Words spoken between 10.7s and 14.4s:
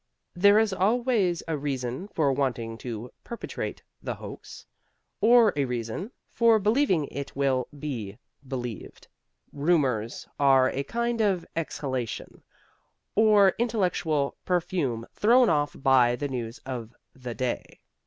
a kind of exhalation or intellectual